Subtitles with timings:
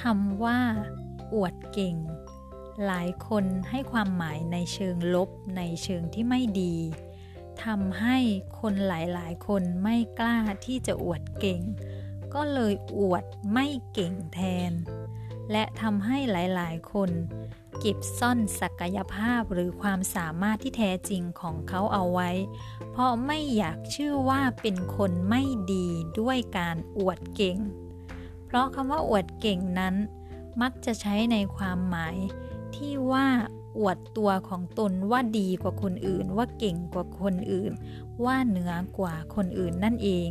[0.00, 0.60] คำว่า
[1.34, 1.96] อวดเก่ง
[2.86, 6.76] หลายคนให้ความหมายในเชิงลบในเชิงที่ไม่ดี
[7.64, 8.16] ทำให้
[8.60, 11.60] คนหลายๆ คนไม่กล้าที่จะอวดเก่ง
[12.34, 14.40] ก็เลยอวดไม่เก่งแท
[14.70, 14.72] น
[15.52, 17.10] และทำให้หลายๆ คน
[17.80, 22.30] เก็บซ่อนศักยภาพหรือความสามารถที่แท้จริงของเขาเอาไว้
[22.90, 25.42] เพราะไม่อยากชื่อว่าเป็นคนไม่
[25.72, 25.88] ดี
[26.20, 27.58] ด้วยการอวดเก่ง
[28.50, 29.94] เพราะคำว่าอวดเก่งนั้น
[30.62, 32.16] มักจะใช้ในความหมาย
[32.74, 33.26] ที่ว่า
[33.78, 37.72] อวดตัวของตนว่าดีกว่าคนอื่น ว่าเก่งกว่าคนอื่น
[38.24, 40.28] ว่าเหนือกว่าคนอื่นนั่นเอง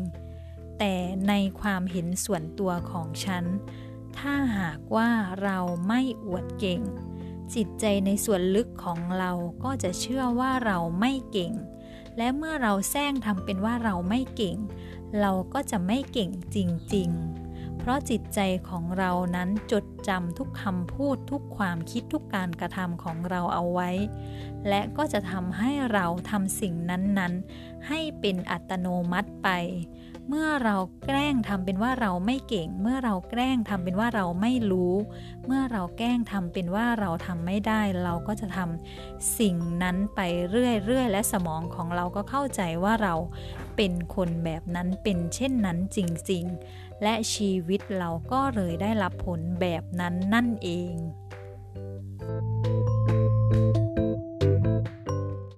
[0.80, 0.94] แต่
[1.28, 3.46] ในความเห็นส่วนตัวของฉัน
[4.18, 5.10] ถ้าหากว่า
[5.44, 6.82] เราไม่อวดเก่ง
[7.54, 9.32] จิตใจในส่วนลึกของเรา
[9.64, 11.54] ก็จะเชื่อว่าเราไม่เก่ง
[12.18, 14.58] และเมื่อเราแซงทำเป็นว่าเราไม่เก่ง
[15.22, 16.58] เราก็จะไม่เก่งจ
[16.96, 17.39] ริง ๆ
[17.90, 23.90] ราะจิตใจของเรานั้นจดจำทุกคำพูดทุกความคิดทุกการกระทำของเราเอาไว้
[24.68, 29.50] และก็จะทำให้เราทำสิ่งนั้นๆ ให้เป็นอัตโนมัติไป
[30.28, 34.94] เมื่อเราแกล้งทำเป็นว่าเราไม่เก่ง เมื่อเราแกล้งทำเป็นว่าเราไม่รู้
[35.46, 43.16] เมื่อเราแกล้งทำเป็นว่าเราทำไม่ได้ เราก็จะทำสิ่งนั้นไปเรื่อยๆและสมองของเราก็เข้าใจว่าเรา
[43.76, 46.00] เป็นคนแบบนั้นเป็นเช่นนั้นจ
[46.32, 50.94] ริงๆ และชีวิตเราก็เลยได้รับผลแบบนั้นนั่นเอง